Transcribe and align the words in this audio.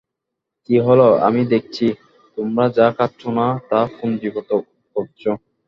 কি 0.69 0.75
হল, 0.85 0.99
আমি 1.27 1.41
দেখছি, 1.53 1.85
তোমরা 2.37 2.65
যা 2.77 2.87
খাচ্ছো 2.97 3.29
না 3.37 3.47
তা 3.69 3.79
পুঞ্জিভূত 3.95 4.49
করছো! 4.95 5.31